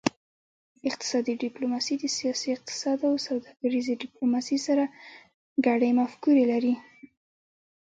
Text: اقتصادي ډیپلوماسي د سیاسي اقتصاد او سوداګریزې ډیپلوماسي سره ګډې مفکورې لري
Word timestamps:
اقتصادي 0.89 1.33
ډیپلوماسي 1.43 1.95
د 1.99 2.03
سیاسي 2.17 2.49
اقتصاد 2.57 2.99
او 3.09 3.15
سوداګریزې 3.27 3.93
ډیپلوماسي 4.03 4.57
سره 4.67 4.83
ګډې 5.65 5.89
مفکورې 5.99 6.45
لري 6.51 6.73